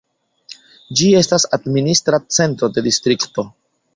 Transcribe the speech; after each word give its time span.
Ĝi 1.01 1.09
estas 1.19 1.43
administra 1.59 2.21
centro 2.39 2.73
de 2.79 2.87
distrikto. 2.91 3.49